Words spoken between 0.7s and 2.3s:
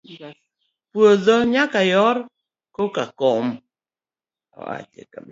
Puodho nyaka yor